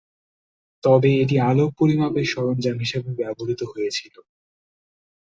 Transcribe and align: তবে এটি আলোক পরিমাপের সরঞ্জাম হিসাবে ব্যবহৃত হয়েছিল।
তবে 0.83 1.09
এটি 1.21 1.35
আলোক 1.49 1.69
পরিমাপের 1.79 2.25
সরঞ্জাম 2.33 2.77
হিসাবে 2.83 3.09
ব্যবহৃত 3.19 3.61
হয়েছিল। 3.71 4.15